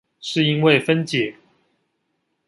[0.19, 1.35] 是因為分解